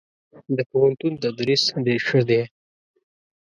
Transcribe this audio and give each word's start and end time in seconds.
دپوهنتون 0.57 1.13
تدريس 1.23 1.63
ډير 1.85 2.01
ښه 2.07 2.21
دی. 2.29 2.41